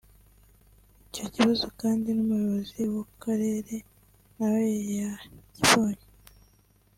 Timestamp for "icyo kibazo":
1.07-1.65